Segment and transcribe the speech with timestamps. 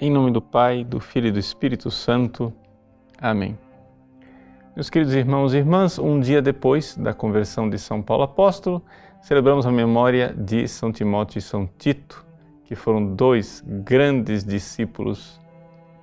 [0.00, 2.52] Em nome do Pai, do Filho e do Espírito Santo.
[3.20, 3.58] Amém.
[4.76, 8.80] Meus queridos irmãos e irmãs, um dia depois da conversão de São Paulo Apóstolo,
[9.20, 12.24] celebramos a memória de São Timóteo e São Tito,
[12.64, 15.40] que foram dois grandes discípulos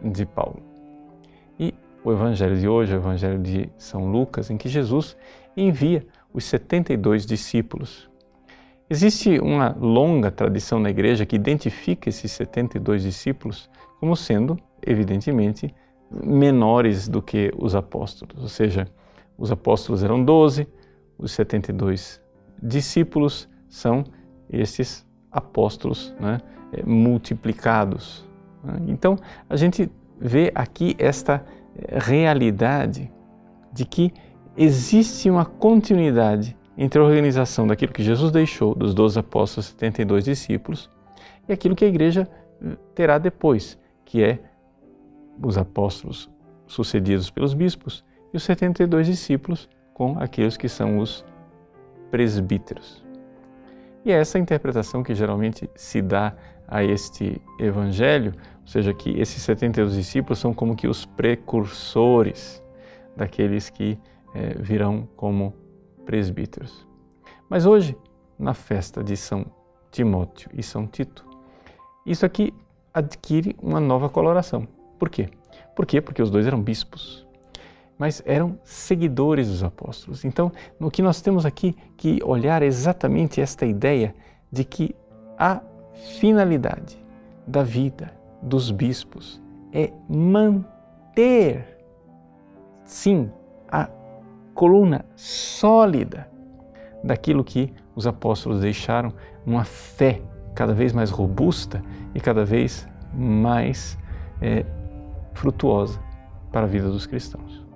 [0.00, 0.62] de Paulo.
[1.58, 5.16] E o evangelho de hoje o evangelho de São Lucas, em que Jesus
[5.56, 8.09] envia os 72 discípulos
[8.92, 13.70] Existe uma longa tradição na igreja que identifica esses 72 discípulos
[14.00, 15.72] como sendo, evidentemente,
[16.10, 18.42] menores do que os apóstolos.
[18.42, 18.88] Ou seja,
[19.38, 20.66] os apóstolos eram 12,
[21.16, 22.20] os 72
[22.60, 24.02] discípulos são
[24.50, 26.40] esses apóstolos né,
[26.72, 28.28] é, multiplicados.
[28.64, 28.74] Né.
[28.88, 29.16] Então,
[29.48, 31.44] a gente vê aqui esta
[31.76, 33.08] é, realidade
[33.72, 34.12] de que
[34.56, 40.24] existe uma continuidade entre a organização daquilo que Jesus deixou dos 12 apóstolos e 72
[40.24, 40.90] discípulos
[41.48, 42.28] e aquilo que a igreja
[42.62, 44.38] eh, terá depois, que é
[45.42, 46.30] os apóstolos
[46.66, 51.24] sucedidos pelos bispos e os 72 discípulos com aqueles que são os
[52.10, 53.04] presbíteros.
[54.04, 56.34] E é essa interpretação que geralmente se dá
[56.66, 62.62] a este evangelho, ou seja, que esses 72 discípulos são como que os precursores
[63.16, 63.98] daqueles que
[64.32, 65.52] é, virão como
[66.10, 66.84] presbíteros.
[67.48, 67.96] Mas hoje,
[68.36, 69.46] na festa de São
[69.92, 71.24] Timóteo e São Tito,
[72.04, 72.52] isso aqui
[72.92, 74.66] adquire uma nova coloração.
[74.98, 75.28] Por quê?
[75.76, 76.00] Por quê?
[76.00, 77.24] Porque os dois eram bispos,
[77.96, 80.24] mas eram seguidores dos apóstolos.
[80.24, 80.50] Então,
[80.80, 84.12] no que nós temos aqui que olhar exatamente esta ideia
[84.50, 84.96] de que
[85.38, 85.62] a
[86.18, 86.98] finalidade
[87.46, 89.40] da vida dos bispos
[89.72, 91.78] é manter,
[92.84, 93.30] sim,
[93.70, 93.88] a
[94.60, 96.28] coluna sólida
[97.02, 99.10] daquilo que os apóstolos deixaram,
[99.46, 100.20] uma fé
[100.54, 101.82] cada vez mais robusta
[102.14, 103.96] e cada vez mais
[104.38, 104.66] é,
[105.32, 105.98] frutuosa
[106.52, 107.66] para a vida dos cristãos.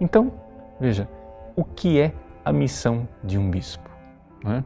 [0.00, 0.32] Então,
[0.80, 1.08] veja,
[1.54, 2.12] o que é
[2.44, 3.88] a missão de um bispo?
[4.46, 4.64] É?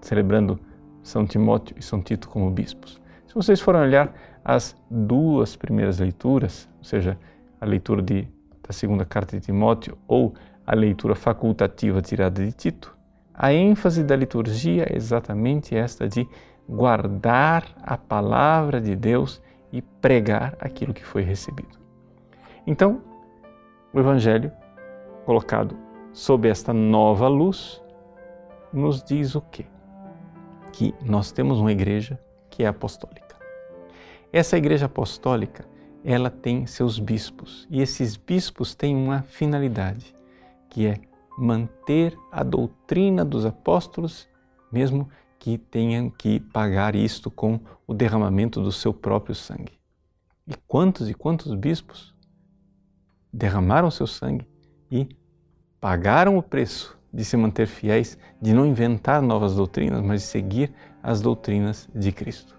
[0.00, 0.58] Celebrando
[1.02, 2.98] São Timóteo e São Tito como bispos.
[3.26, 4.10] Se vocês forem olhar
[4.42, 7.18] as duas primeiras leituras, ou seja,
[7.60, 8.26] a leitura de,
[8.66, 10.32] da segunda carta de Timóteo ou
[10.68, 12.94] a leitura facultativa tirada de Tito,
[13.32, 16.28] a ênfase da liturgia é exatamente esta de
[16.68, 19.40] guardar a palavra de Deus
[19.72, 21.78] e pregar aquilo que foi recebido.
[22.66, 23.00] Então,
[23.94, 24.52] o Evangelho,
[25.24, 25.74] colocado
[26.12, 27.82] sob esta nova luz,
[28.70, 29.64] nos diz o quê?
[30.70, 33.36] Que nós temos uma igreja que é apostólica.
[34.30, 35.64] Essa igreja apostólica,
[36.04, 40.17] ela tem seus bispos, e esses bispos têm uma finalidade
[40.68, 41.00] que é
[41.38, 44.28] manter a doutrina dos apóstolos,
[44.72, 45.08] mesmo
[45.38, 49.78] que tenham que pagar isto com o derramamento do seu próprio sangue.
[50.46, 52.14] E quantos e quantos bispos
[53.32, 54.46] derramaram seu sangue
[54.90, 55.08] e
[55.80, 60.72] pagaram o preço de se manter fiéis, de não inventar novas doutrinas, mas de seguir
[61.02, 62.58] as doutrinas de Cristo.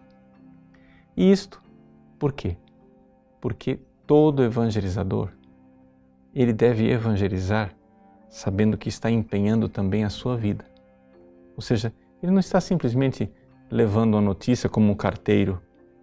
[1.16, 1.62] E isto
[2.18, 2.58] por quê?
[3.40, 5.30] Porque todo evangelizador,
[6.34, 7.74] ele deve evangelizar
[8.30, 10.64] sabendo que está empenhando também a sua vida.
[11.56, 11.92] Ou seja,
[12.22, 13.32] ele não está simplesmente
[13.70, 15.62] levando a notícia como um carteiro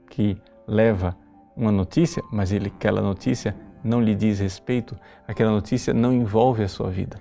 [0.08, 0.36] que
[0.66, 1.16] leva
[1.56, 6.68] uma notícia, mas ele, aquela notícia não lhe diz respeito, aquela notícia não envolve a
[6.68, 7.20] sua vida.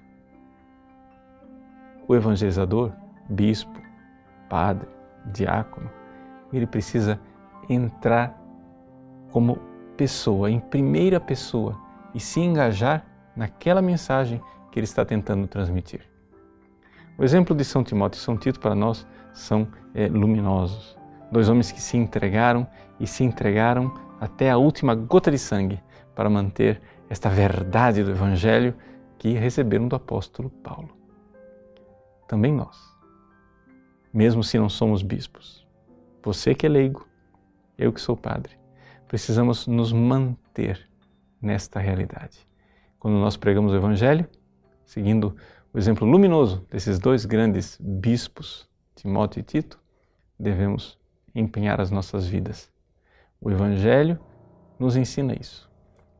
[2.07, 2.91] O evangelizador,
[3.29, 3.79] bispo,
[4.49, 4.87] padre,
[5.33, 5.89] diácono,
[6.51, 7.19] ele precisa
[7.69, 8.39] entrar
[9.31, 9.57] como
[9.97, 11.79] pessoa, em primeira pessoa,
[12.13, 13.05] e se engajar
[13.35, 14.41] naquela mensagem
[14.75, 16.01] que ele está tentando transmitir.
[17.17, 20.97] O exemplo de São Timóteo e São Tito para nós são é, luminosos.
[21.31, 22.67] Dois homens que se entregaram
[22.99, 25.81] e se entregaram até a última gota de sangue
[26.13, 28.75] para manter esta verdade do Evangelho
[29.17, 30.89] que receberam do apóstolo Paulo.
[32.27, 32.77] Também nós,
[34.13, 35.65] mesmo se não somos bispos,
[36.21, 37.07] você que é leigo,
[37.77, 38.59] eu que sou padre,
[39.07, 40.85] precisamos nos manter
[41.41, 42.45] nesta realidade.
[42.99, 44.27] Quando nós pregamos o Evangelho,
[44.85, 45.35] seguindo
[45.73, 49.79] o exemplo luminoso desses dois grandes bispos, Timóteo e Tito,
[50.39, 50.97] devemos
[51.33, 52.71] empenhar as nossas vidas.
[53.41, 54.17] O Evangelho
[54.79, 55.69] nos ensina isso.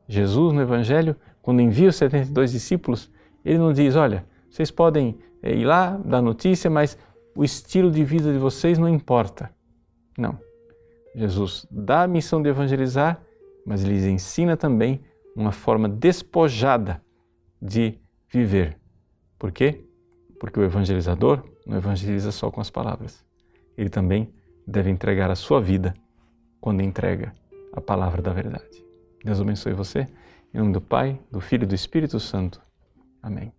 [0.06, 3.10] Jesus, no Evangelho, quando envia os 72 discípulos,
[3.44, 6.98] ele não diz: olha, vocês podem eh, ir lá, dar notícia, mas
[7.34, 9.50] o estilo de vida de vocês não importa.
[10.18, 10.38] Não.
[11.14, 13.20] Jesus dá a missão de evangelizar,
[13.64, 15.00] mas lhes ensina também
[15.34, 17.02] uma forma despojada
[17.60, 17.98] de
[18.28, 18.78] viver.
[19.38, 19.84] Por quê?
[20.38, 23.24] Porque o evangelizador não evangeliza só com as palavras.
[23.76, 24.32] Ele também
[24.66, 25.94] deve entregar a sua vida
[26.60, 27.34] quando entrega
[27.72, 28.84] a palavra da verdade.
[29.24, 30.06] Deus abençoe você.
[30.52, 32.60] Em nome do Pai, do Filho e do Espírito Santo.
[33.22, 33.55] Amém.